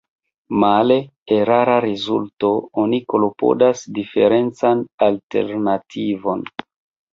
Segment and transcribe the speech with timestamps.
[0.61, 0.95] Male
[1.35, 2.49] —erara rezulto—
[2.85, 6.45] oni klopodas diferencan alternativon.